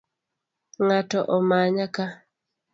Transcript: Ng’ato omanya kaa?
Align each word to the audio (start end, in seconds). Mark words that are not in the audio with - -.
Ng’ato 0.85 1.19
omanya 1.35 1.85
kaa? 1.95 2.13